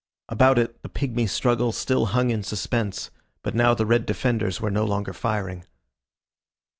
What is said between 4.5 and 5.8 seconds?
were no longer firing.